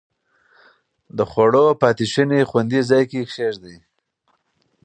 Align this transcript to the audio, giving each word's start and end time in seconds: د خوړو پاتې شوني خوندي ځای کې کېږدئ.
د 1.17 1.19
خوړو 1.31 1.65
پاتې 1.81 2.05
شوني 2.13 2.39
خوندي 2.49 2.81
ځای 2.89 3.03
کې 3.11 3.21
کېږدئ. 3.33 3.77